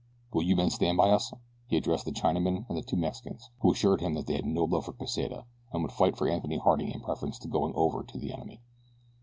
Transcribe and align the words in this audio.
Will 0.33 0.41
you 0.41 0.55
men 0.55 0.71
stand 0.71 0.97
by 0.97 1.11
us?" 1.11 1.31
he 1.67 1.77
addressed 1.77 2.05
the 2.05 2.11
Chinaman 2.11 2.65
and 2.67 2.75
the 2.75 2.81
two 2.81 2.95
Mexicans, 2.97 3.51
who 3.59 3.71
assured 3.71 4.01
him 4.01 4.15
that 4.15 4.25
they 4.25 4.33
had 4.33 4.47
no 4.47 4.63
love 4.63 4.85
for 4.85 4.93
Pesita 4.93 5.45
and 5.71 5.83
would 5.83 5.91
fight 5.91 6.17
for 6.17 6.27
Anthony 6.27 6.57
Harding 6.57 6.89
in 6.89 7.01
preference 7.01 7.37
to 7.37 7.47
going 7.47 7.75
over 7.75 8.01
to 8.01 8.17
the 8.17 8.33
enemy. 8.33 8.61